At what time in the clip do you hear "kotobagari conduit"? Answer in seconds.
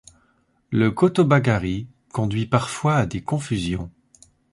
0.89-2.47